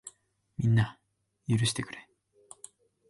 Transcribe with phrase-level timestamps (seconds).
[0.57, 0.97] みんな、
[1.47, 2.09] 許してくれ。